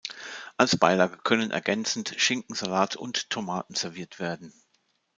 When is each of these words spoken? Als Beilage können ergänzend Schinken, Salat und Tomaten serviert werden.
Als 0.57 0.77
Beilage 0.79 1.17
können 1.19 1.51
ergänzend 1.51 2.15
Schinken, 2.17 2.55
Salat 2.55 2.95
und 2.95 3.29
Tomaten 3.29 3.75
serviert 3.75 4.17
werden. 4.19 4.51